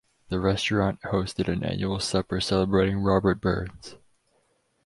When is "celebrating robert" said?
2.41-3.39